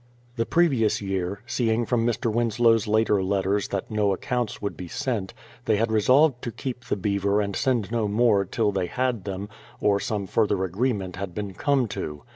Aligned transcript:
The 0.35 0.47
previous 0.47 0.99
year, 0.99 1.43
seeing 1.45 1.85
from 1.85 2.07
Mr. 2.07 2.33
Winslow's 2.33 2.87
later 2.87 3.21
letters 3.21 3.67
that 3.67 3.91
no 3.91 4.13
accounts 4.13 4.59
would 4.59 4.75
be 4.75 4.87
sent, 4.87 5.31
they 5.65 5.75
had 5.75 5.91
resolved 5.91 6.41
to 6.41 6.51
keep 6.51 6.85
the 6.85 6.95
beaver 6.97 7.39
and 7.39 7.55
send 7.55 7.91
no 7.91 8.07
more 8.07 8.43
till 8.43 8.71
they 8.71 8.87
had 8.87 9.25
them, 9.25 9.47
or 9.79 9.99
some 9.99 10.25
further 10.25 10.63
agreement 10.63 11.17
had 11.17 11.35
been 11.35 11.53
come 11.53 11.87
to. 11.89 12.23